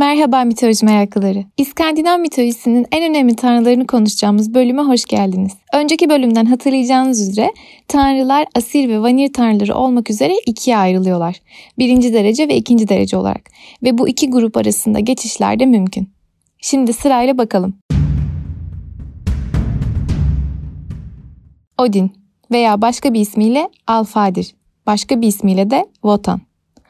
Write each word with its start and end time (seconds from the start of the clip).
Merhaba 0.00 0.44
mitoloji 0.44 0.84
meraklıları. 0.84 1.44
İskandinav 1.56 2.18
mitolojisinin 2.18 2.86
en 2.92 3.10
önemli 3.10 3.36
tanrılarını 3.36 3.86
konuşacağımız 3.86 4.54
bölüme 4.54 4.82
hoş 4.82 5.04
geldiniz. 5.04 5.52
Önceki 5.74 6.10
bölümden 6.10 6.44
hatırlayacağınız 6.44 7.28
üzere 7.28 7.52
tanrılar 7.88 8.46
Asir 8.54 8.88
ve 8.88 9.00
Vanir 9.00 9.32
tanrıları 9.32 9.74
olmak 9.74 10.10
üzere 10.10 10.32
ikiye 10.46 10.76
ayrılıyorlar. 10.76 11.36
Birinci 11.78 12.12
derece 12.14 12.48
ve 12.48 12.56
ikinci 12.56 12.88
derece 12.88 13.16
olarak. 13.16 13.50
Ve 13.82 13.98
bu 13.98 14.08
iki 14.08 14.30
grup 14.30 14.56
arasında 14.56 15.00
geçişler 15.00 15.60
de 15.60 15.66
mümkün. 15.66 16.08
Şimdi 16.58 16.92
sırayla 16.92 17.38
bakalım. 17.38 17.74
Odin 21.78 22.12
veya 22.50 22.82
başka 22.82 23.14
bir 23.14 23.20
ismiyle 23.20 23.68
Alfadir, 23.86 24.54
başka 24.86 25.20
bir 25.20 25.26
ismiyle 25.26 25.70
de 25.70 25.86
Wotan. 25.92 26.40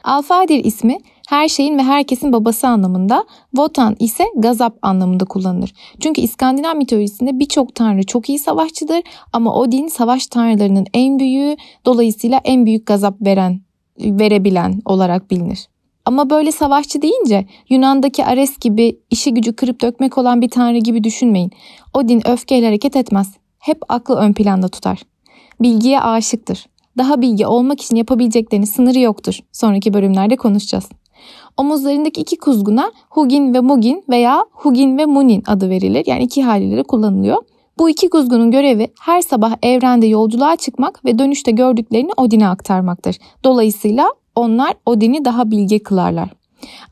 Alfadir 0.04 0.64
ismi 0.64 0.98
her 1.30 1.48
şeyin 1.48 1.78
ve 1.78 1.82
herkesin 1.82 2.32
babası 2.32 2.68
anlamında, 2.68 3.24
Wotan 3.50 3.96
ise 3.98 4.24
gazap 4.36 4.78
anlamında 4.82 5.24
kullanılır. 5.24 5.72
Çünkü 6.00 6.20
İskandinav 6.20 6.76
mitolojisinde 6.76 7.38
birçok 7.38 7.74
tanrı 7.74 8.02
çok 8.02 8.28
iyi 8.28 8.38
savaşçıdır 8.38 9.02
ama 9.32 9.54
Odin 9.54 9.88
savaş 9.88 10.26
tanrılarının 10.26 10.86
en 10.94 11.18
büyüğü, 11.18 11.56
dolayısıyla 11.84 12.40
en 12.44 12.66
büyük 12.66 12.86
gazap 12.86 13.14
veren, 13.20 13.60
verebilen 13.98 14.82
olarak 14.84 15.30
bilinir. 15.30 15.68
Ama 16.04 16.30
böyle 16.30 16.52
savaşçı 16.52 17.02
deyince 17.02 17.46
Yunan'daki 17.68 18.24
Ares 18.24 18.58
gibi 18.58 18.98
işi 19.10 19.34
gücü 19.34 19.52
kırıp 19.52 19.82
dökmek 19.82 20.18
olan 20.18 20.40
bir 20.40 20.48
tanrı 20.48 20.78
gibi 20.78 21.04
düşünmeyin. 21.04 21.50
Odin 21.94 22.28
öfkeyle 22.28 22.66
hareket 22.66 22.96
etmez. 22.96 23.36
Hep 23.58 23.78
aklı 23.88 24.16
ön 24.16 24.32
planda 24.32 24.68
tutar. 24.68 25.02
Bilgiye 25.60 26.00
aşıktır. 26.00 26.66
Daha 26.98 27.20
bilgi 27.20 27.46
olmak 27.46 27.80
için 27.80 27.96
yapabileceklerinin 27.96 28.66
sınırı 28.66 28.98
yoktur. 28.98 29.38
Sonraki 29.52 29.94
bölümlerde 29.94 30.36
konuşacağız. 30.36 30.88
Omuzlarındaki 31.60 32.20
iki 32.20 32.38
kuzguna 32.38 32.92
Hugin 33.10 33.54
ve 33.54 33.60
Mugin 33.60 34.04
veya 34.08 34.44
Hugin 34.52 34.98
ve 34.98 35.06
Munin 35.06 35.42
adı 35.46 35.70
verilir. 35.70 36.04
Yani 36.06 36.22
iki 36.22 36.42
haliyle 36.42 36.82
kullanılıyor. 36.82 37.42
Bu 37.78 37.90
iki 37.90 38.10
kuzgunun 38.10 38.50
görevi 38.50 38.88
her 39.00 39.20
sabah 39.20 39.56
evrende 39.62 40.06
yolculuğa 40.06 40.56
çıkmak 40.56 41.04
ve 41.04 41.18
dönüşte 41.18 41.50
gördüklerini 41.50 42.10
Odin'e 42.16 42.48
aktarmaktır. 42.48 43.16
Dolayısıyla 43.44 44.08
onlar 44.34 44.74
Odin'i 44.86 45.24
daha 45.24 45.50
bilge 45.50 45.78
kılarlar. 45.78 46.28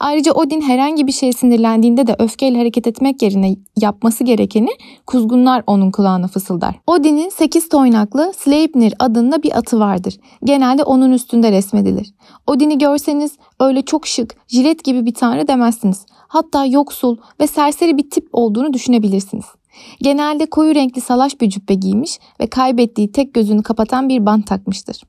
Ayrıca 0.00 0.32
Odin 0.32 0.60
herhangi 0.60 1.06
bir 1.06 1.12
şeye 1.12 1.32
sinirlendiğinde 1.32 2.06
de 2.06 2.16
öfkeyle 2.18 2.58
hareket 2.58 2.86
etmek 2.86 3.22
yerine 3.22 3.56
yapması 3.76 4.24
gerekeni 4.24 4.68
kuzgunlar 5.06 5.62
onun 5.66 5.90
kulağına 5.90 6.28
fısıldar. 6.28 6.74
Odin'in 6.86 7.28
8 7.28 7.68
toynaklı 7.68 8.32
Sleipnir 8.36 8.94
adında 8.98 9.42
bir 9.42 9.58
atı 9.58 9.80
vardır. 9.80 10.16
Genelde 10.44 10.82
onun 10.82 11.12
üstünde 11.12 11.52
resmedilir. 11.52 12.14
Odin'i 12.46 12.78
görseniz 12.78 13.32
öyle 13.60 13.82
çok 13.82 14.06
şık, 14.06 14.36
jilet 14.48 14.84
gibi 14.84 15.06
bir 15.06 15.14
tanrı 15.14 15.48
demezsiniz. 15.48 16.06
Hatta 16.28 16.66
yoksul 16.66 17.16
ve 17.40 17.46
serseri 17.46 17.98
bir 17.98 18.10
tip 18.10 18.28
olduğunu 18.32 18.72
düşünebilirsiniz. 18.72 19.44
Genelde 20.02 20.46
koyu 20.46 20.74
renkli 20.74 21.00
salaş 21.00 21.40
bir 21.40 21.50
cübbe 21.50 21.74
giymiş 21.74 22.18
ve 22.40 22.46
kaybettiği 22.46 23.12
tek 23.12 23.34
gözünü 23.34 23.62
kapatan 23.62 24.08
bir 24.08 24.26
bant 24.26 24.46
takmıştır. 24.46 25.02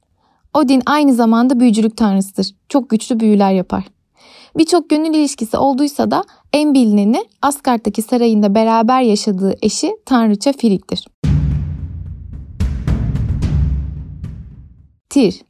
Odin 0.54 0.82
aynı 0.86 1.14
zamanda 1.14 1.60
büyücülük 1.60 1.98
tanrısıdır. 1.98 2.56
Çok 2.70 2.90
güçlü 2.90 3.20
büyüler 3.20 3.52
yapar. 3.52 3.84
Birçok 4.58 4.90
gönül 4.90 5.14
ilişkisi 5.14 5.58
olduysa 5.58 6.12
da 6.12 6.24
en 6.54 6.74
bilineni 6.74 7.26
Asgard'daki 7.42 8.02
sarayında 8.02 8.56
beraber 8.56 9.02
yaşadığı 9.02 9.56
eşi 9.62 9.98
Tanrıça 10.06 10.54
Frig'dir. 10.54 11.08
Tyr 15.10 15.42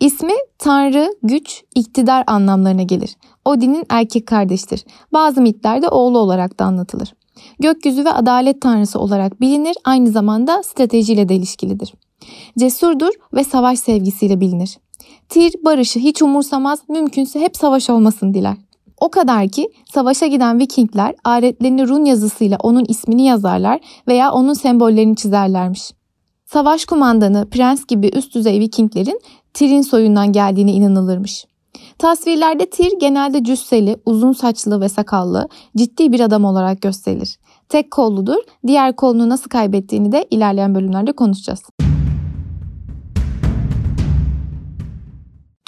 İsmi 0.00 0.32
Tanrı, 0.58 1.14
güç, 1.22 1.62
iktidar 1.74 2.24
anlamlarına 2.26 2.82
gelir. 2.82 3.16
Odin'in 3.44 3.84
erkek 3.88 4.26
kardeştir. 4.26 4.84
Bazı 5.12 5.40
mitlerde 5.40 5.88
oğlu 5.88 6.18
olarak 6.18 6.58
da 6.58 6.64
anlatılır. 6.64 7.14
Gökyüzü 7.58 8.04
ve 8.04 8.10
adalet 8.10 8.60
tanrısı 8.60 8.98
olarak 8.98 9.40
bilinir, 9.40 9.76
aynı 9.84 10.10
zamanda 10.10 10.62
stratejiyle 10.62 11.28
de 11.28 11.34
ilişkilidir. 11.34 11.94
Cesurdur 12.58 13.12
ve 13.34 13.44
savaş 13.44 13.78
sevgisiyle 13.78 14.40
bilinir. 14.40 14.78
Tir 15.30 15.52
barışı 15.64 15.98
hiç 15.98 16.22
umursamaz, 16.22 16.78
mümkünse 16.88 17.40
hep 17.40 17.56
savaş 17.56 17.90
olmasın 17.90 18.34
diler. 18.34 18.56
O 19.00 19.10
kadar 19.10 19.48
ki 19.48 19.70
savaşa 19.94 20.26
giden 20.26 20.58
Vikingler 20.58 21.14
aletlerini 21.24 21.88
run 21.88 22.04
yazısıyla 22.04 22.58
onun 22.62 22.84
ismini 22.88 23.26
yazarlar 23.26 23.80
veya 24.08 24.32
onun 24.32 24.52
sembollerini 24.52 25.16
çizerlermiş. 25.16 25.92
Savaş 26.46 26.84
kumandanı, 26.84 27.50
prens 27.50 27.86
gibi 27.86 28.10
üst 28.14 28.34
düzey 28.34 28.60
Vikinglerin 28.60 29.20
Tir'in 29.54 29.82
soyundan 29.82 30.32
geldiğine 30.32 30.72
inanılırmış. 30.72 31.44
Tasvirlerde 31.98 32.70
Tir 32.70 32.92
genelde 33.00 33.44
cüsseli, 33.44 33.96
uzun 34.06 34.32
saçlı 34.32 34.80
ve 34.80 34.88
sakallı, 34.88 35.48
ciddi 35.76 36.12
bir 36.12 36.20
adam 36.20 36.44
olarak 36.44 36.82
gösterilir. 36.82 37.38
Tek 37.68 37.90
kolludur, 37.90 38.38
diğer 38.66 38.96
kolunu 38.96 39.28
nasıl 39.28 39.50
kaybettiğini 39.50 40.12
de 40.12 40.26
ilerleyen 40.30 40.74
bölümlerde 40.74 41.12
konuşacağız. 41.12 41.60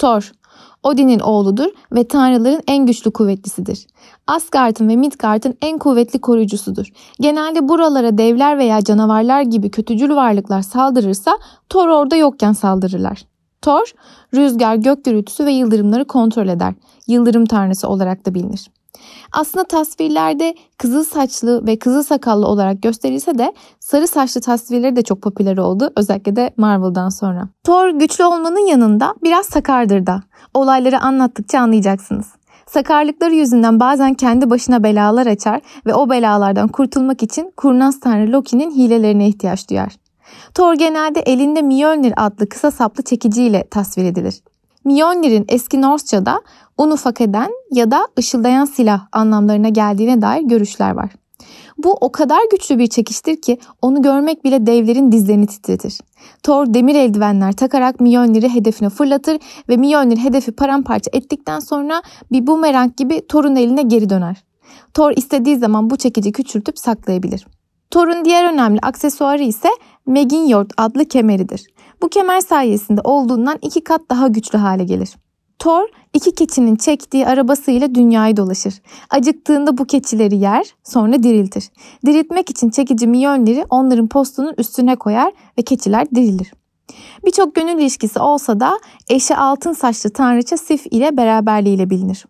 Thor, 0.03 0.31
Odin'in 0.83 1.19
oğludur 1.19 1.67
ve 1.91 2.07
tanrıların 2.07 2.61
en 2.67 2.85
güçlü 2.85 3.11
kuvvetlisidir. 3.11 3.87
Asgard'ın 4.27 4.89
ve 4.89 4.95
Midgard'ın 4.95 5.57
en 5.61 5.77
kuvvetli 5.77 6.21
koruyucusudur. 6.21 6.87
Genelde 7.19 7.69
buralara 7.69 8.17
devler 8.17 8.57
veya 8.57 8.81
canavarlar 8.81 9.41
gibi 9.41 9.71
kötücül 9.71 10.15
varlıklar 10.15 10.61
saldırırsa 10.61 11.37
Thor 11.69 11.87
orada 11.87 12.15
yokken 12.15 12.53
saldırırlar. 12.53 13.25
Thor, 13.61 13.93
rüzgar, 14.33 14.75
gök 14.75 15.05
gürültüsü 15.05 15.45
ve 15.45 15.51
yıldırımları 15.51 16.05
kontrol 16.05 16.47
eder. 16.47 16.73
Yıldırım 17.07 17.45
tanrısı 17.45 17.89
olarak 17.89 18.25
da 18.25 18.33
bilinir. 18.33 18.67
Aslında 19.31 19.63
tasvirlerde 19.63 20.55
kızıl 20.77 21.03
saçlı 21.03 21.67
ve 21.67 21.79
kızıl 21.79 22.03
sakallı 22.03 22.47
olarak 22.47 22.81
gösterilse 22.81 23.37
de 23.37 23.53
sarı 23.79 24.07
saçlı 24.07 24.41
tasvirleri 24.41 24.95
de 24.95 25.01
çok 25.01 25.21
popüler 25.21 25.57
oldu. 25.57 25.91
Özellikle 25.95 26.35
de 26.35 26.53
Marvel'dan 26.57 27.09
sonra. 27.09 27.49
Thor 27.63 27.89
güçlü 27.89 28.23
olmanın 28.23 28.67
yanında 28.67 29.15
biraz 29.23 29.45
sakardır 29.45 30.07
da. 30.07 30.23
Olayları 30.53 30.99
anlattıkça 30.99 31.59
anlayacaksınız. 31.59 32.27
Sakarlıkları 32.67 33.33
yüzünden 33.33 33.79
bazen 33.79 34.13
kendi 34.13 34.49
başına 34.49 34.83
belalar 34.83 35.27
açar 35.27 35.61
ve 35.85 35.93
o 35.93 36.09
belalardan 36.09 36.67
kurtulmak 36.67 37.23
için 37.23 37.53
kurnaz 37.57 37.99
tanrı 37.99 38.31
Loki'nin 38.31 38.71
hilelerine 38.71 39.27
ihtiyaç 39.27 39.69
duyar. 39.69 39.93
Thor 40.53 40.73
genelde 40.73 41.19
elinde 41.19 41.61
Mjolnir 41.61 42.13
adlı 42.17 42.49
kısa 42.49 42.71
saplı 42.71 43.03
çekiciyle 43.03 43.67
tasvir 43.71 44.03
edilir. 44.03 44.41
Mjolnir'in 44.85 45.45
eski 45.49 45.81
Norsça'da 45.81 46.41
un 46.77 46.91
ufak 46.91 47.21
eden 47.21 47.51
ya 47.71 47.91
da 47.91 48.07
ışıldayan 48.19 48.65
silah 48.65 49.07
anlamlarına 49.11 49.69
geldiğine 49.69 50.21
dair 50.21 50.41
görüşler 50.41 50.91
var. 50.91 51.09
Bu 51.77 51.91
o 51.91 52.11
kadar 52.11 52.39
güçlü 52.51 52.79
bir 52.79 52.87
çekiştir 52.87 53.41
ki 53.41 53.57
onu 53.81 54.01
görmek 54.01 54.43
bile 54.43 54.65
devlerin 54.65 55.11
dizlerini 55.11 55.47
titretir. 55.47 55.99
Thor 56.43 56.73
demir 56.73 56.95
eldivenler 56.95 57.53
takarak 57.53 57.99
Mjolnir'i 57.99 58.49
hedefine 58.49 58.89
fırlatır 58.89 59.37
ve 59.69 59.77
Mjolnir 59.77 60.17
hedefi 60.17 60.51
paramparça 60.51 61.11
ettikten 61.13 61.59
sonra 61.59 62.01
bir 62.31 62.47
bumerang 62.47 62.97
gibi 62.97 63.27
Thor'un 63.27 63.55
eline 63.55 63.81
geri 63.81 64.09
döner. 64.09 64.43
Thor 64.93 65.11
istediği 65.11 65.57
zaman 65.57 65.89
bu 65.89 65.97
çekici 65.97 66.31
küçültüp 66.31 66.79
saklayabilir. 66.79 67.47
Thor'un 67.91 68.25
diğer 68.25 68.53
önemli 68.53 68.79
aksesuarı 68.81 69.43
ise 69.43 69.69
Meginjord 70.05 70.71
adlı 70.77 71.05
kemeridir. 71.05 71.67
Bu 72.03 72.09
kemer 72.09 72.41
sayesinde 72.41 73.01
olduğundan 73.03 73.57
iki 73.61 73.83
kat 73.83 74.01
daha 74.09 74.27
güçlü 74.27 74.57
hale 74.57 74.83
gelir. 74.83 75.15
Thor 75.59 75.87
iki 76.13 76.35
keçinin 76.35 76.75
çektiği 76.75 77.27
arabasıyla 77.27 77.95
dünyayı 77.95 78.37
dolaşır. 78.37 78.81
Acıktığında 79.09 79.77
bu 79.77 79.85
keçileri 79.85 80.35
yer, 80.35 80.75
sonra 80.83 81.23
diriltir. 81.23 81.69
Diriltmek 82.05 82.49
için 82.49 82.69
çekici 82.69 83.07
Mjolnir'i 83.07 83.65
onların 83.69 84.07
postunun 84.07 84.53
üstüne 84.57 84.95
koyar 84.95 85.33
ve 85.57 85.61
keçiler 85.61 86.11
dirilir. 86.11 86.53
Birçok 87.25 87.55
gönül 87.55 87.81
ilişkisi 87.81 88.19
olsa 88.19 88.59
da 88.59 88.79
eşi 89.09 89.35
altın 89.35 89.73
saçlı 89.73 90.09
tanrıça 90.09 90.57
Sif 90.57 90.85
ile 90.91 91.17
beraberliğiyle 91.17 91.89
bilinir. 91.89 92.25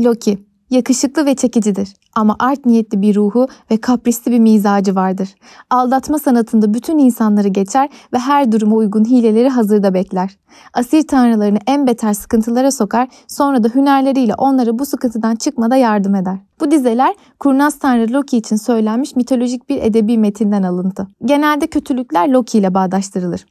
Loki 0.00 0.38
Yakışıklı 0.70 1.26
ve 1.26 1.34
çekicidir 1.34 1.88
ama 2.16 2.36
art 2.38 2.66
niyetli 2.66 3.02
bir 3.02 3.14
ruhu 3.14 3.48
ve 3.70 3.76
kaprisli 3.76 4.30
bir 4.30 4.38
mizacı 4.38 4.94
vardır. 4.94 5.34
Aldatma 5.70 6.18
sanatında 6.18 6.74
bütün 6.74 6.98
insanları 6.98 7.48
geçer 7.48 7.88
ve 8.12 8.18
her 8.18 8.52
duruma 8.52 8.76
uygun 8.76 9.04
hileleri 9.04 9.48
hazırda 9.48 9.94
bekler. 9.94 10.36
Asil 10.74 11.02
tanrılarını 11.02 11.58
en 11.66 11.86
beter 11.86 12.14
sıkıntılara 12.14 12.70
sokar, 12.70 13.08
sonra 13.28 13.64
da 13.64 13.68
hünerleriyle 13.68 14.34
onları 14.34 14.78
bu 14.78 14.86
sıkıntıdan 14.86 15.36
çıkmada 15.36 15.76
yardım 15.76 16.14
eder. 16.14 16.38
Bu 16.60 16.70
dizeler 16.70 17.14
kurnaz 17.38 17.78
tanrı 17.78 18.12
Loki 18.12 18.36
için 18.36 18.56
söylenmiş 18.56 19.16
mitolojik 19.16 19.68
bir 19.68 19.82
edebi 19.82 20.18
metinden 20.18 20.62
alıntı. 20.62 21.06
Genelde 21.24 21.66
kötülükler 21.66 22.28
Loki 22.28 22.58
ile 22.58 22.74
bağdaştırılır. 22.74 23.46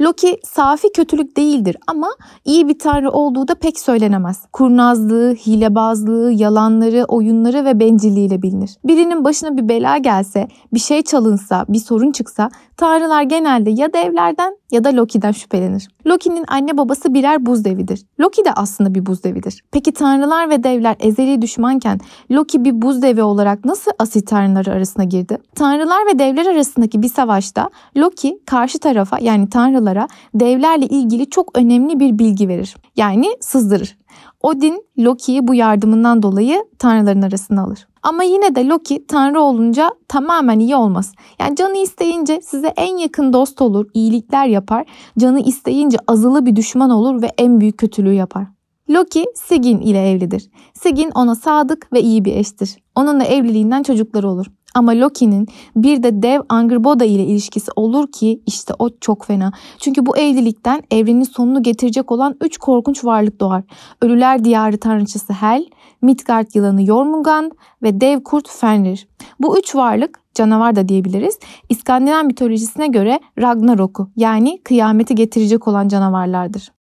Loki 0.00 0.40
safi 0.44 0.92
kötülük 0.92 1.36
değildir 1.36 1.76
ama 1.86 2.08
iyi 2.44 2.68
bir 2.68 2.78
tanrı 2.78 3.10
olduğu 3.10 3.48
da 3.48 3.54
pek 3.54 3.80
söylenemez. 3.80 4.42
Kurnazlığı, 4.52 5.34
hilebazlığı, 5.34 6.32
yalanları, 6.32 7.04
oyunları 7.04 7.64
ve 7.64 7.80
bencilliği 7.80 8.09
bencilliğiyle 8.10 8.42
bilinir. 8.42 8.76
Birinin 8.84 9.24
başına 9.24 9.56
bir 9.56 9.68
bela 9.68 9.98
gelse, 9.98 10.48
bir 10.72 10.78
şey 10.78 11.02
çalınsa, 11.02 11.64
bir 11.68 11.78
sorun 11.78 12.12
çıksa 12.12 12.50
tanrılar 12.76 13.22
genelde 13.22 13.70
ya 13.70 13.92
devlerden 13.92 14.56
ya 14.72 14.84
da 14.84 14.88
Loki'den 14.88 15.32
şüphelenir. 15.32 15.88
Loki'nin 16.06 16.44
anne 16.48 16.78
babası 16.78 17.14
birer 17.14 17.46
buz 17.46 17.64
devidir. 17.64 18.02
Loki 18.20 18.44
de 18.44 18.52
aslında 18.52 18.94
bir 18.94 19.06
buz 19.06 19.24
devidir. 19.24 19.62
Peki 19.72 19.92
tanrılar 19.92 20.50
ve 20.50 20.64
devler 20.64 20.96
ezeli 21.00 21.42
düşmanken 21.42 22.00
Loki 22.30 22.64
bir 22.64 22.82
buz 22.82 23.02
devi 23.02 23.22
olarak 23.22 23.64
nasıl 23.64 23.90
asil 23.98 24.22
tanrıları 24.22 24.72
arasına 24.72 25.04
girdi? 25.04 25.38
Tanrılar 25.54 26.06
ve 26.14 26.18
devler 26.18 26.46
arasındaki 26.46 27.02
bir 27.02 27.08
savaşta 27.08 27.70
Loki 27.96 28.38
karşı 28.46 28.78
tarafa 28.78 29.18
yani 29.20 29.48
tanrılara 29.48 30.08
devlerle 30.34 30.86
ilgili 30.86 31.30
çok 31.30 31.58
önemli 31.58 32.00
bir 32.00 32.18
bilgi 32.18 32.48
verir. 32.48 32.76
Yani 32.96 33.26
sızdırır. 33.40 33.96
Odin 34.42 34.84
Loki'yi 34.98 35.48
bu 35.48 35.54
yardımından 35.54 36.22
dolayı 36.22 36.64
tanrıların 36.78 37.22
arasına 37.22 37.62
alır. 37.62 37.86
Ama 38.02 38.22
yine 38.22 38.54
de 38.54 38.66
Loki 38.66 39.06
tanrı 39.06 39.40
olunca 39.40 39.90
tamamen 40.08 40.58
iyi 40.58 40.76
olmaz. 40.76 41.12
Yani 41.40 41.56
canı 41.56 41.76
isteyince 41.76 42.40
size 42.40 42.68
en 42.76 42.96
yakın 42.96 43.32
dost 43.32 43.62
olur, 43.62 43.86
iyilikler 43.94 44.46
yapar. 44.46 44.84
Canı 45.18 45.40
isteyince 45.40 45.98
azılı 46.06 46.46
bir 46.46 46.56
düşman 46.56 46.90
olur 46.90 47.22
ve 47.22 47.32
en 47.38 47.60
büyük 47.60 47.78
kötülüğü 47.78 48.14
yapar. 48.14 48.46
Loki 48.90 49.26
Sigyn 49.34 49.78
ile 49.78 50.10
evlidir. 50.10 50.50
Sigyn 50.74 51.10
ona 51.14 51.34
sadık 51.34 51.92
ve 51.92 52.02
iyi 52.02 52.24
bir 52.24 52.36
eştir. 52.36 52.76
Onunla 52.94 53.24
evliliğinden 53.24 53.82
çocukları 53.82 54.28
olur. 54.28 54.46
Ama 54.74 54.92
Loki'nin 54.92 55.48
bir 55.76 56.02
de 56.02 56.22
dev 56.22 56.40
Angrboda 56.48 57.04
ile 57.04 57.24
ilişkisi 57.24 57.70
olur 57.76 58.12
ki 58.12 58.42
işte 58.46 58.74
o 58.78 58.90
çok 59.00 59.24
fena. 59.24 59.52
Çünkü 59.78 60.06
bu 60.06 60.16
evlilikten 60.16 60.82
evrenin 60.90 61.24
sonunu 61.24 61.62
getirecek 61.62 62.12
olan 62.12 62.36
üç 62.40 62.58
korkunç 62.58 63.04
varlık 63.04 63.40
doğar. 63.40 63.62
Ölüler 64.02 64.44
diyarı 64.44 64.78
tanrıçası 64.78 65.32
Hel, 65.32 65.66
Midgard 66.02 66.54
yılanı 66.54 66.86
Jormungand 66.86 67.52
ve 67.82 68.00
dev 68.00 68.22
kurt 68.22 68.48
Fenrir. 68.48 69.08
Bu 69.40 69.58
üç 69.58 69.74
varlık 69.74 70.20
canavar 70.34 70.76
da 70.76 70.88
diyebiliriz. 70.88 71.38
İskandinav 71.68 72.24
mitolojisine 72.24 72.86
göre 72.86 73.20
Ragnarok'u 73.38 74.10
yani 74.16 74.60
kıyameti 74.64 75.14
getirecek 75.14 75.68
olan 75.68 75.88
canavarlardır. 75.88 76.72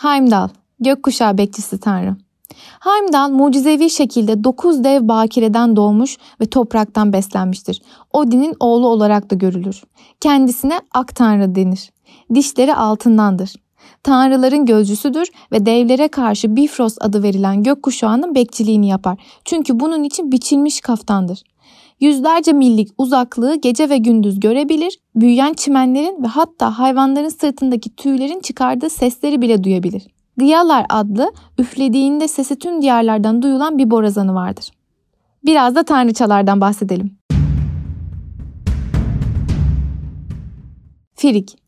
Heimdall, 0.00 0.48
gökkuşağı 0.80 1.38
bekçisi 1.38 1.80
tanrı. 1.80 2.16
Heimdall 2.80 3.30
mucizevi 3.30 3.90
şekilde 3.90 4.44
dokuz 4.44 4.84
dev 4.84 5.08
bakireden 5.08 5.76
doğmuş 5.76 6.18
ve 6.40 6.46
topraktan 6.46 7.12
beslenmiştir. 7.12 7.82
Odin'in 8.12 8.54
oğlu 8.60 8.88
olarak 8.88 9.30
da 9.30 9.34
görülür. 9.34 9.82
Kendisine 10.20 10.80
Ak 10.94 11.16
Tanrı 11.16 11.54
denir. 11.54 11.92
Dişleri 12.34 12.74
altındandır. 12.74 13.54
Tanrıların 14.02 14.66
gözcüsüdür 14.66 15.28
ve 15.52 15.66
devlere 15.66 16.08
karşı 16.08 16.56
Bifrost 16.56 16.98
adı 17.00 17.22
verilen 17.22 17.62
gökkuşağının 17.62 18.34
bekçiliğini 18.34 18.88
yapar. 18.88 19.18
Çünkü 19.44 19.80
bunun 19.80 20.02
için 20.02 20.32
biçilmiş 20.32 20.80
kaftandır. 20.80 21.42
Yüzlerce 22.00 22.52
millik 22.52 22.88
uzaklığı 22.98 23.54
gece 23.54 23.88
ve 23.88 23.98
gündüz 23.98 24.40
görebilir, 24.40 24.98
büyüyen 25.16 25.52
çimenlerin 25.52 26.22
ve 26.22 26.26
hatta 26.26 26.78
hayvanların 26.78 27.28
sırtındaki 27.28 27.96
tüylerin 27.96 28.40
çıkardığı 28.40 28.90
sesleri 28.90 29.42
bile 29.42 29.64
duyabilir. 29.64 30.06
Gıyalar 30.36 30.86
adlı 30.88 31.32
üflediğinde 31.58 32.28
sesi 32.28 32.58
tüm 32.58 32.82
diyarlardan 32.82 33.42
duyulan 33.42 33.78
bir 33.78 33.90
borazanı 33.90 34.34
vardır. 34.34 34.70
Biraz 35.44 35.74
da 35.74 35.82
tanrıçalardan 35.82 36.60
bahsedelim. 36.60 37.18
Firik 41.14 41.63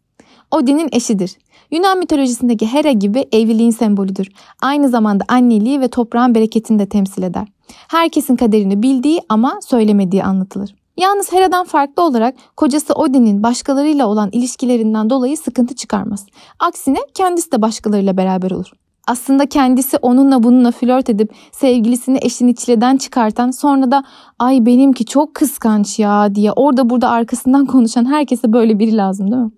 Odin'in 0.51 0.89
eşidir. 0.93 1.37
Yunan 1.71 1.99
mitolojisindeki 1.99 2.67
Hera 2.67 2.93
gibi 2.93 3.27
evliliğin 3.33 3.71
sembolüdür. 3.71 4.29
Aynı 4.63 4.89
zamanda 4.89 5.25
anneliği 5.29 5.81
ve 5.81 5.89
toprağın 5.89 6.35
bereketini 6.35 6.79
de 6.79 6.87
temsil 6.87 7.23
eder. 7.23 7.49
Herkesin 7.89 8.37
kaderini 8.37 8.83
bildiği 8.83 9.21
ama 9.29 9.59
söylemediği 9.67 10.25
anlatılır. 10.25 10.75
Yalnız 10.97 11.33
Hera'dan 11.33 11.65
farklı 11.65 12.03
olarak 12.03 12.35
kocası 12.57 12.95
Odin'in 12.95 13.43
başkalarıyla 13.43 14.07
olan 14.09 14.29
ilişkilerinden 14.33 15.11
dolayı 15.11 15.37
sıkıntı 15.37 15.75
çıkarmaz. 15.75 16.27
Aksine 16.59 16.99
kendisi 17.15 17.53
de 17.53 17.63
başkalarıyla 17.63 18.17
beraber 18.17 18.51
olur. 18.51 18.73
Aslında 19.07 19.47
kendisi 19.47 19.97
onunla 19.97 20.43
bununla 20.43 20.71
flört 20.71 21.11
edip 21.11 21.35
sevgilisini 21.53 22.19
eşini 22.23 22.55
çileden 22.55 22.97
çıkartan 22.97 23.51
sonra 23.51 23.91
da 23.91 24.05
ay 24.39 24.67
benimki 24.67 25.05
çok 25.05 25.35
kıskanç 25.35 25.99
ya 25.99 26.35
diye 26.35 26.53
orada 26.53 26.91
burada 26.91 27.11
arkasından 27.11 27.67
konuşan 27.67 28.05
herkese 28.05 28.53
böyle 28.53 28.79
biri 28.79 28.97
lazım 28.97 29.31
değil 29.31 29.43
mi? 29.43 29.51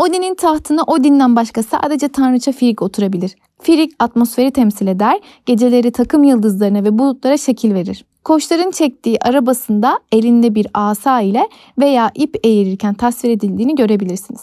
Odin'in 0.00 0.34
tahtına 0.34 0.82
Odin'den 0.82 1.36
başka 1.36 1.62
sadece 1.62 2.08
tanrıça 2.08 2.52
Frigg 2.52 2.82
oturabilir. 2.82 3.36
Frigg 3.62 3.90
atmosferi 3.98 4.50
temsil 4.50 4.86
eder, 4.86 5.20
geceleri 5.46 5.90
takım 5.90 6.24
yıldızlarına 6.24 6.84
ve 6.84 6.98
bulutlara 6.98 7.38
şekil 7.38 7.74
verir. 7.74 8.04
Koçların 8.24 8.70
çektiği 8.70 9.18
arabasında 9.20 9.98
elinde 10.12 10.54
bir 10.54 10.66
asa 10.74 11.20
ile 11.20 11.48
veya 11.78 12.10
ip 12.14 12.36
eğirirken 12.44 12.94
tasvir 12.94 13.30
edildiğini 13.30 13.74
görebilirsiniz. 13.74 14.40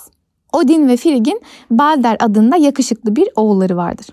Odin 0.53 0.87
ve 0.87 0.97
Frigg'in 0.97 1.41
Balder 1.71 2.17
adında 2.19 2.55
yakışıklı 2.57 3.15
bir 3.15 3.29
oğulları 3.35 3.77
vardır. 3.77 4.05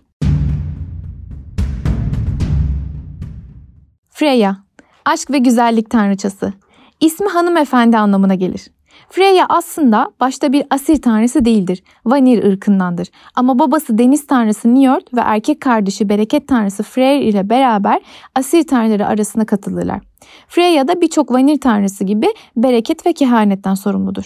Freya, 4.10 4.56
aşk 5.04 5.30
ve 5.30 5.38
güzellik 5.38 5.90
tanrıçası. 5.90 6.52
İsmi 7.00 7.28
hanımefendi 7.28 7.98
anlamına 7.98 8.34
gelir. 8.34 8.70
Freya 9.10 9.46
aslında 9.48 10.10
başta 10.20 10.52
bir 10.52 10.64
asil 10.70 11.02
tanrısı 11.02 11.44
değildir. 11.44 11.82
Vanir 12.06 12.44
ırkındandır. 12.44 13.08
Ama 13.34 13.58
babası 13.58 13.98
deniz 13.98 14.26
tanrısı 14.26 14.74
Njord 14.74 15.02
ve 15.14 15.20
erkek 15.20 15.60
kardeşi 15.60 16.08
bereket 16.08 16.48
tanrısı 16.48 16.82
Freyr 16.82 17.22
ile 17.22 17.50
beraber 17.50 18.00
asil 18.34 18.64
tanrıları 18.64 19.06
arasına 19.06 19.46
katılırlar. 19.46 20.00
Freya 20.48 20.88
da 20.88 21.00
birçok 21.00 21.32
Vanir 21.32 21.60
tanrısı 21.60 22.04
gibi 22.04 22.26
bereket 22.56 23.06
ve 23.06 23.12
kehanetten 23.12 23.74
sorumludur. 23.74 24.24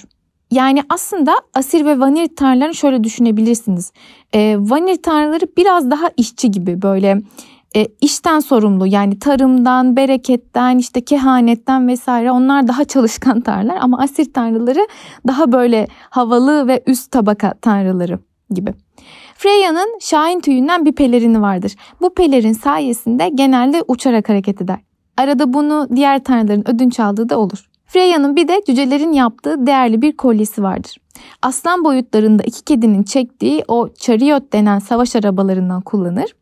Yani 0.50 0.82
aslında 0.88 1.34
Asir 1.54 1.84
ve 1.84 2.00
Vanir 2.00 2.36
tanrılarını 2.36 2.74
şöyle 2.74 3.04
düşünebilirsiniz. 3.04 3.92
E, 4.34 4.56
Vanir 4.58 5.02
tanrıları 5.02 5.46
biraz 5.56 5.90
daha 5.90 6.10
işçi 6.16 6.50
gibi 6.50 6.82
böyle 6.82 7.22
e, 7.76 7.86
işten 8.00 8.40
sorumlu 8.40 8.86
yani 8.86 9.18
tarımdan, 9.18 9.96
bereketten, 9.96 10.78
işte 10.78 11.00
kehanetten 11.00 11.88
vesaire 11.88 12.30
onlar 12.30 12.68
daha 12.68 12.84
çalışkan 12.84 13.40
tanrılar 13.40 13.78
ama 13.80 13.98
Asir 13.98 14.32
tanrıları 14.32 14.88
daha 15.26 15.52
böyle 15.52 15.88
havalı 16.10 16.68
ve 16.68 16.82
üst 16.86 17.10
tabaka 17.10 17.54
tanrıları 17.54 18.18
gibi. 18.50 18.74
Freya'nın 19.34 19.98
şahin 20.00 20.40
tüyünden 20.40 20.84
bir 20.84 20.92
pelerini 20.92 21.40
vardır. 21.42 21.76
Bu 22.00 22.14
pelerin 22.14 22.52
sayesinde 22.52 23.28
genelde 23.28 23.82
uçarak 23.88 24.28
hareket 24.28 24.62
eder. 24.62 24.78
Arada 25.16 25.52
bunu 25.52 25.88
diğer 25.96 26.24
tanrıların 26.24 26.70
ödünç 26.70 27.00
aldığı 27.00 27.28
da 27.28 27.38
olur. 27.38 27.68
Freya'nın 27.88 28.36
bir 28.36 28.48
de 28.48 28.62
cücelerin 28.66 29.12
yaptığı 29.12 29.66
değerli 29.66 30.02
bir 30.02 30.16
kolyesi 30.16 30.62
vardır. 30.62 30.96
Aslan 31.42 31.84
boyutlarında 31.84 32.42
iki 32.42 32.64
kedinin 32.64 33.02
çektiği 33.02 33.64
o 33.68 33.88
chariot 33.98 34.52
denen 34.52 34.78
savaş 34.78 35.16
arabalarından 35.16 35.80
kullanır. 35.80 36.34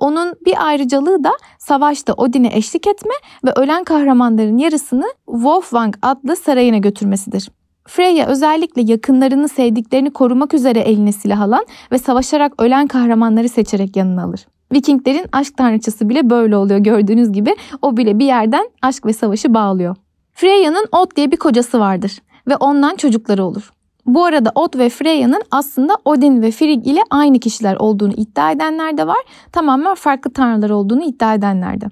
Onun 0.00 0.34
bir 0.44 0.66
ayrıcalığı 0.66 1.24
da 1.24 1.32
savaşta 1.58 2.12
Odin'e 2.12 2.56
eşlik 2.56 2.86
etme 2.86 3.14
ve 3.44 3.52
ölen 3.56 3.84
kahramanların 3.84 4.58
yarısını 4.58 5.06
Wolfwang 5.26 5.94
adlı 6.02 6.36
sarayına 6.36 6.78
götürmesidir. 6.78 7.50
Freya 7.88 8.26
özellikle 8.26 8.82
yakınlarını 8.82 9.48
sevdiklerini 9.48 10.10
korumak 10.10 10.54
üzere 10.54 10.78
eline 10.78 11.12
silah 11.12 11.40
alan 11.40 11.66
ve 11.92 11.98
savaşarak 11.98 12.62
ölen 12.62 12.86
kahramanları 12.86 13.48
seçerek 13.48 13.96
yanına 13.96 14.24
alır. 14.24 14.46
Vikinglerin 14.72 15.26
aşk 15.32 15.56
tanrıçası 15.56 16.08
bile 16.08 16.30
böyle 16.30 16.56
oluyor 16.56 16.78
gördüğünüz 16.78 17.32
gibi. 17.32 17.56
O 17.82 17.96
bile 17.96 18.18
bir 18.18 18.26
yerden 18.26 18.70
aşk 18.82 19.06
ve 19.06 19.12
savaşı 19.12 19.54
bağlıyor. 19.54 19.96
Freya'nın 20.40 20.86
Od 20.92 21.16
diye 21.16 21.30
bir 21.30 21.36
kocası 21.36 21.80
vardır 21.80 22.18
ve 22.48 22.56
ondan 22.56 22.96
çocukları 22.96 23.44
olur. 23.44 23.72
Bu 24.06 24.24
arada 24.24 24.52
Od 24.54 24.78
ve 24.78 24.88
Freya'nın 24.88 25.42
aslında 25.50 25.96
Odin 26.04 26.42
ve 26.42 26.50
Frigg 26.50 26.86
ile 26.86 27.00
aynı 27.10 27.38
kişiler 27.38 27.76
olduğunu 27.76 28.12
iddia 28.12 28.50
edenler 28.50 28.98
de 28.98 29.06
var. 29.06 29.18
Tamamen 29.52 29.94
farklı 29.94 30.32
tanrılar 30.32 30.70
olduğunu 30.70 31.02
iddia 31.02 31.34
edenler 31.34 31.80
de. 31.80 31.86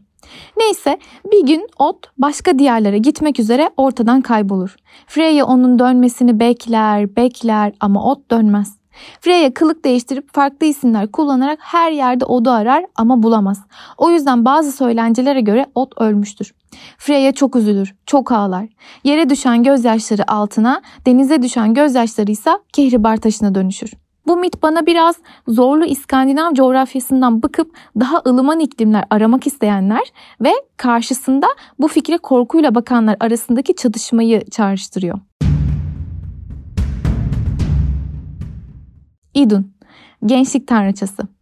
Neyse 0.56 0.98
bir 1.32 1.46
gün 1.46 1.66
Od 1.78 1.96
başka 2.18 2.58
diyarlara 2.58 2.96
gitmek 2.96 3.40
üzere 3.40 3.70
ortadan 3.76 4.20
kaybolur. 4.20 4.76
Freya 5.06 5.46
onun 5.46 5.78
dönmesini 5.78 6.40
bekler, 6.40 7.16
bekler 7.16 7.72
ama 7.80 8.04
Od 8.04 8.30
dönmez. 8.30 8.78
Freya 9.20 9.54
kılık 9.54 9.84
değiştirip 9.84 10.34
farklı 10.34 10.66
isimler 10.66 11.12
kullanarak 11.12 11.58
her 11.62 11.90
yerde 11.90 12.24
Od'u 12.24 12.50
arar 12.50 12.84
ama 12.96 13.22
bulamaz. 13.22 13.60
O 13.98 14.10
yüzden 14.10 14.44
bazı 14.44 14.72
söylencelere 14.72 15.40
göre 15.40 15.66
Od 15.74 15.92
ölmüştür. 15.96 16.52
Freya 16.98 17.32
çok 17.32 17.56
üzülür, 17.56 17.94
çok 18.06 18.32
ağlar. 18.32 18.66
Yere 19.04 19.30
düşen 19.30 19.62
gözyaşları 19.62 20.30
altına, 20.32 20.82
denize 21.06 21.42
düşen 21.42 21.74
gözyaşları 21.74 22.30
ise 22.30 22.50
kehribar 22.72 23.16
taşına 23.16 23.54
dönüşür. 23.54 23.92
Bu 24.26 24.36
mit 24.36 24.62
bana 24.62 24.86
biraz 24.86 25.16
zorlu 25.48 25.84
İskandinav 25.84 26.54
coğrafyasından 26.54 27.42
bıkıp 27.42 27.76
daha 28.00 28.22
ılıman 28.26 28.60
iklimler 28.60 29.04
aramak 29.10 29.46
isteyenler 29.46 30.12
ve 30.40 30.52
karşısında 30.76 31.46
bu 31.78 31.88
fikre 31.88 32.18
korkuyla 32.18 32.74
bakanlar 32.74 33.16
arasındaki 33.20 33.76
çatışmayı 33.76 34.44
çağrıştırıyor. 34.50 35.18
İdun, 39.34 39.74
gençlik 40.26 40.68
tanrıçası. 40.68 41.37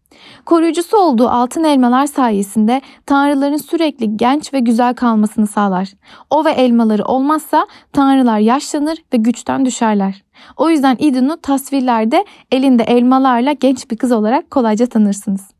Koruyucusu 0.47 0.97
olduğu 0.97 1.29
altın 1.29 1.65
elmalar 1.65 2.07
sayesinde 2.07 2.81
tanrıların 3.07 3.57
sürekli 3.57 4.17
genç 4.17 4.55
ve 4.55 4.61
güzel 4.61 4.95
kalmasını 4.95 5.47
sağlar. 5.47 5.93
O 6.31 6.45
ve 6.45 6.51
elmaları 6.51 7.05
olmazsa 7.05 7.67
tanrılar 7.93 8.39
yaşlanır 8.39 8.99
ve 9.13 9.17
güçten 9.17 9.65
düşerler. 9.65 10.23
O 10.57 10.71
yüzden 10.71 10.97
Idun'u 10.99 11.37
tasvirlerde 11.37 12.25
elinde 12.53 12.83
elmalarla 12.83 13.53
genç 13.53 13.91
bir 13.91 13.97
kız 13.97 14.13
olarak 14.13 14.51
kolayca 14.51 14.87
tanırsınız. 14.87 15.51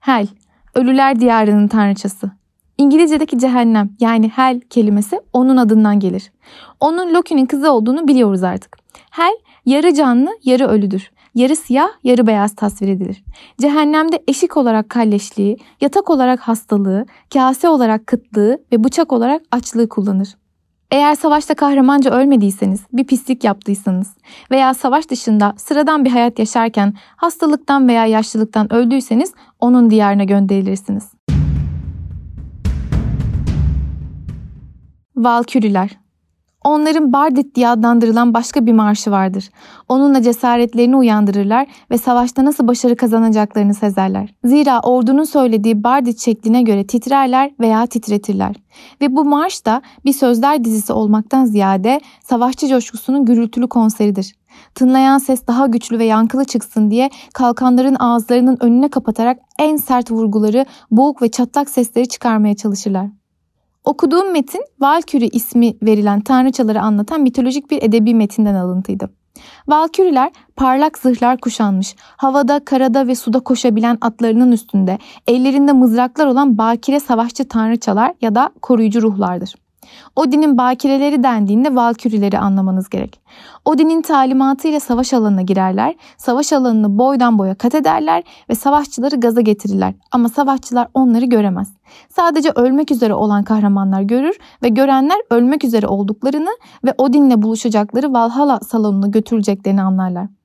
Hel, 0.00 0.26
ölüler 0.74 1.20
diyarının 1.20 1.68
tanrıçası. 1.68 2.30
İngilizce'deki 2.78 3.38
cehennem 3.38 3.90
yani 4.00 4.28
hell 4.28 4.60
kelimesi 4.60 5.20
onun 5.32 5.56
adından 5.56 6.00
gelir. 6.00 6.32
Onun 6.80 7.14
Loki'nin 7.14 7.46
kızı 7.46 7.72
olduğunu 7.72 8.08
biliyoruz 8.08 8.42
artık. 8.42 8.76
Hell 9.10 9.34
yarı 9.66 9.94
canlı, 9.94 10.30
yarı 10.44 10.66
ölüdür. 10.66 11.10
Yarı 11.34 11.56
siyah, 11.56 11.88
yarı 12.04 12.26
beyaz 12.26 12.54
tasvir 12.54 12.88
edilir. 12.88 13.24
Cehennemde 13.60 14.22
eşik 14.28 14.56
olarak 14.56 14.88
kalleşliği, 14.88 15.56
yatak 15.80 16.10
olarak 16.10 16.40
hastalığı, 16.40 17.06
kase 17.34 17.68
olarak 17.68 18.06
kıtlığı 18.06 18.58
ve 18.72 18.84
bıçak 18.84 19.12
olarak 19.12 19.42
açlığı 19.50 19.88
kullanır. 19.88 20.28
Eğer 20.90 21.14
savaşta 21.14 21.54
kahramanca 21.54 22.10
ölmediyseniz, 22.10 22.80
bir 22.92 23.06
pislik 23.06 23.44
yaptıysanız 23.44 24.08
veya 24.50 24.74
savaş 24.74 25.10
dışında 25.10 25.54
sıradan 25.56 26.04
bir 26.04 26.10
hayat 26.10 26.38
yaşarken 26.38 26.94
hastalıktan 27.16 27.88
veya 27.88 28.06
yaşlılıktan 28.06 28.72
öldüyseniz 28.72 29.32
onun 29.60 29.90
diyarına 29.90 30.24
gönderilirsiniz. 30.24 31.12
Valküriler 35.16 35.90
Onların 36.64 37.12
Bardit 37.12 37.54
diye 37.54 37.68
adlandırılan 37.68 38.34
başka 38.34 38.66
bir 38.66 38.72
marşı 38.72 39.10
vardır. 39.10 39.50
Onunla 39.88 40.22
cesaretlerini 40.22 40.96
uyandırırlar 40.96 41.66
ve 41.90 41.98
savaşta 41.98 42.44
nasıl 42.44 42.68
başarı 42.68 42.96
kazanacaklarını 42.96 43.74
sezerler. 43.74 44.34
Zira 44.44 44.80
ordunun 44.80 45.24
söylediği 45.24 45.84
Bardit 45.84 46.20
şekline 46.20 46.62
göre 46.62 46.86
titrerler 46.86 47.50
veya 47.60 47.86
titretirler. 47.86 48.56
Ve 49.00 49.16
bu 49.16 49.24
marş 49.24 49.66
da 49.66 49.82
bir 50.04 50.12
sözler 50.12 50.64
dizisi 50.64 50.92
olmaktan 50.92 51.44
ziyade 51.44 52.00
savaşçı 52.24 52.68
coşkusunun 52.68 53.24
gürültülü 53.24 53.68
konseridir. 53.68 54.34
Tınlayan 54.74 55.18
ses 55.18 55.46
daha 55.46 55.66
güçlü 55.66 55.98
ve 55.98 56.04
yankılı 56.04 56.44
çıksın 56.44 56.90
diye 56.90 57.10
kalkanların 57.34 57.96
ağızlarının 57.98 58.56
önüne 58.60 58.88
kapatarak 58.88 59.38
en 59.58 59.76
sert 59.76 60.10
vurguları, 60.10 60.66
boğuk 60.90 61.22
ve 61.22 61.30
çatlak 61.30 61.70
sesleri 61.70 62.08
çıkarmaya 62.08 62.56
çalışırlar. 62.56 63.19
Okuduğum 63.84 64.32
metin 64.32 64.64
Valküri 64.80 65.28
ismi 65.28 65.74
verilen 65.82 66.20
tanrıçaları 66.20 66.80
anlatan 66.80 67.20
mitolojik 67.20 67.70
bir 67.70 67.82
edebi 67.82 68.14
metinden 68.14 68.54
alıntıydı. 68.54 69.10
Valküriler 69.68 70.30
parlak 70.56 70.98
zırhlar 70.98 71.38
kuşanmış, 71.38 71.94
havada, 71.98 72.64
karada 72.64 73.06
ve 73.06 73.14
suda 73.14 73.40
koşabilen 73.40 73.98
atlarının 74.00 74.52
üstünde, 74.52 74.98
ellerinde 75.26 75.72
mızraklar 75.72 76.26
olan 76.26 76.58
bakire 76.58 77.00
savaşçı 77.00 77.48
tanrıçalar 77.48 78.14
ya 78.20 78.34
da 78.34 78.50
koruyucu 78.62 79.02
ruhlardır. 79.02 79.54
Odin'in 80.16 80.58
bakireleri 80.58 81.22
dendiğinde 81.22 81.74
valkürileri 81.74 82.38
anlamanız 82.38 82.88
gerek. 82.88 83.20
Odin'in 83.64 84.02
talimatıyla 84.02 84.80
savaş 84.80 85.12
alanına 85.12 85.42
girerler, 85.42 85.94
savaş 86.18 86.52
alanını 86.52 86.98
boydan 86.98 87.38
boya 87.38 87.54
kat 87.54 87.74
ederler 87.74 88.22
ve 88.50 88.54
savaşçıları 88.54 89.16
gaza 89.16 89.40
getirirler. 89.40 89.94
Ama 90.12 90.28
savaşçılar 90.28 90.88
onları 90.94 91.24
göremez. 91.24 91.72
Sadece 92.08 92.50
ölmek 92.50 92.90
üzere 92.90 93.14
olan 93.14 93.44
kahramanlar 93.44 94.02
görür 94.02 94.38
ve 94.62 94.68
görenler 94.68 95.20
ölmek 95.30 95.64
üzere 95.64 95.86
olduklarını 95.86 96.50
ve 96.84 96.94
Odin'le 96.98 97.42
buluşacakları 97.42 98.12
Valhalla 98.12 98.60
salonuna 98.60 99.06
götürüleceklerini 99.06 99.82
anlarlar. 99.82 100.39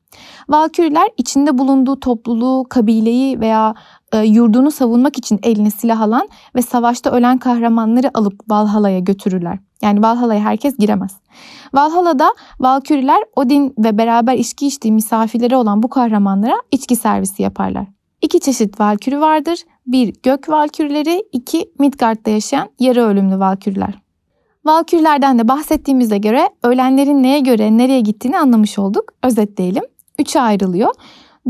Valküriler 0.50 1.08
içinde 1.18 1.58
bulunduğu 1.58 2.00
topluluğu, 2.00 2.66
kabileyi 2.70 3.40
veya 3.40 3.74
e, 4.14 4.18
yurdunu 4.18 4.72
savunmak 4.72 5.18
için 5.18 5.40
eline 5.44 5.72
silah 5.72 6.02
alan 6.02 6.30
ve 6.56 6.62
savaşta 6.62 7.12
ölen 7.12 7.38
kahramanları 7.38 8.12
alıp 8.14 8.50
Valhalla'ya 8.50 9.00
götürürler. 9.00 9.60
Yani 9.82 10.04
Valhalla'ya 10.04 10.42
herkes 10.42 10.78
giremez. 10.78 11.12
Valhalla'da 11.74 12.34
Valküriler 12.60 13.24
Odin 13.36 13.74
ve 13.78 13.98
beraber 13.98 14.34
içki 14.34 14.68
içtiği 14.68 14.92
misafirleri 14.92 15.56
olan 15.56 15.84
bu 15.84 15.90
kahramanlara 15.90 16.56
içki 16.72 16.96
servisi 16.96 17.44
yaparlar. 17.44 17.86
İki 18.22 18.40
çeşit 18.40 18.80
Valküri 18.80 19.22
vardır. 19.22 19.60
Bir 19.88 20.14
gök 20.24 20.50
Valkürileri, 20.50 21.24
iki 21.32 21.72
Midgard'da 21.80 22.30
yaşayan 22.30 22.70
yarı 22.80 23.02
ölümlü 23.02 23.40
Valküriler. 23.40 24.06
Valkürilerden 24.66 25.40
de 25.40 25.48
bahsettiğimize 25.48 26.18
göre 26.18 26.50
ölenlerin 26.64 27.24
neye 27.24 27.40
göre 27.40 27.78
nereye 27.78 28.02
gittiğini 28.02 28.40
anlamış 28.40 28.80
olduk. 28.80 29.14
Özetleyelim. 29.24 29.84
Üçe 30.20 30.42
ayrılıyor. 30.42 30.94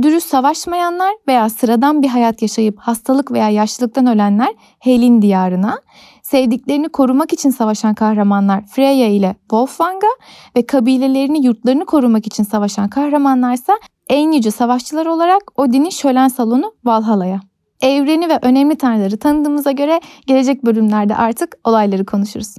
Dürüst 0.01 0.27
savaşmayanlar 0.27 1.15
veya 1.27 1.49
sıradan 1.49 2.01
bir 2.01 2.07
hayat 2.07 2.41
yaşayıp 2.41 2.79
hastalık 2.79 3.31
veya 3.31 3.49
yaşlılıktan 3.49 4.07
ölenler 4.07 4.53
Hel'in 4.79 5.21
diyarına, 5.21 5.79
sevdiklerini 6.23 6.89
korumak 6.89 7.33
için 7.33 7.49
savaşan 7.49 7.93
kahramanlar 7.93 8.65
Freya 8.65 9.07
ile 9.07 9.35
Wolfgang'a 9.39 10.07
ve 10.55 10.65
kabilelerini 10.65 11.45
yurtlarını 11.45 11.85
korumak 11.85 12.27
için 12.27 12.43
savaşan 12.43 12.89
kahramanlarsa 12.89 13.73
en 14.09 14.31
yüce 14.31 14.51
savaşçılar 14.51 15.05
olarak 15.05 15.59
Odin'in 15.59 15.89
şölen 15.89 16.27
salonu 16.27 16.73
Valhalla'ya. 16.85 17.41
Evreni 17.81 18.29
ve 18.29 18.39
önemli 18.41 18.75
tanrıları 18.75 19.17
tanıdığımıza 19.17 19.71
göre 19.71 20.01
gelecek 20.27 20.65
bölümlerde 20.65 21.15
artık 21.15 21.57
olayları 21.63 22.05
konuşuruz. 22.05 22.55